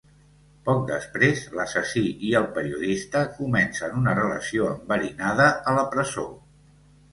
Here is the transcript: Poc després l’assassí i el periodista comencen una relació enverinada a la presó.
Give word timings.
Poc 0.69 0.79
després 0.91 1.43
l’assassí 1.59 2.03
i 2.29 2.31
el 2.39 2.47
periodista 2.55 3.23
comencen 3.37 4.01
una 4.01 4.17
relació 4.23 4.73
enverinada 4.73 5.53
a 5.75 5.79
la 5.81 5.87
presó. 5.95 6.29